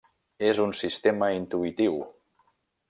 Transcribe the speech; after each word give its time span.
És 0.51 0.61
un 0.63 0.73
sistema 0.79 1.31
intuïtiu. 1.41 2.03